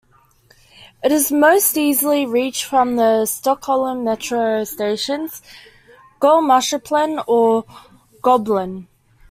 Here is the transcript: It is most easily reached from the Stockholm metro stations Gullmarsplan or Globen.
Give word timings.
It 1.03 1.11
is 1.11 1.31
most 1.31 1.77
easily 1.77 2.25
reached 2.25 2.63
from 2.63 2.95
the 2.95 3.27
Stockholm 3.27 4.03
metro 4.03 4.63
stations 4.63 5.43
Gullmarsplan 6.19 7.23
or 7.27 7.65
Globen. 8.23 8.87